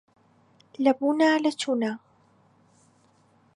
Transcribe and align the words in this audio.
لە 0.83 0.91
بوونا 0.99 1.31
لە 1.45 1.51
چوونا 1.59 1.91